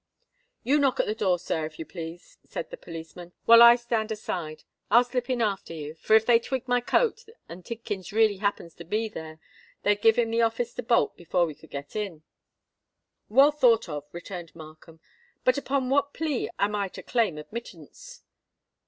[0.63, 4.11] "You knock at the door, sir, if you please," said the policeman, "while I stand
[4.11, 4.63] aside.
[4.89, 8.73] I'll slip in after you; for if they twig my coat, and Tidkins really happens
[8.77, 9.39] to be there,
[9.83, 12.23] they'd give him the office to bolt before we could get in."
[13.29, 15.01] "Well thought of," returned Markham.
[15.43, 18.23] "But upon what plea am I to claim admittance?"